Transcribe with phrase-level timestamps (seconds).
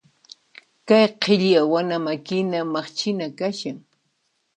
[0.87, 3.77] Kay qhilli awana makina maqchina kashan.